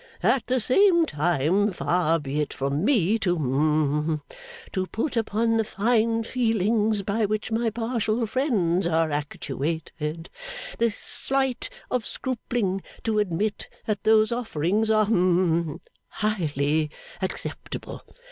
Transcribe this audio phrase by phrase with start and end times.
[0.23, 4.23] At the same time far be it from me to hum
[4.71, 10.31] to put upon the fine feelings by which my partial friends are actuated,
[10.79, 16.89] the slight of scrupling to admit that those offerings are hum highly
[17.21, 18.01] acceptable.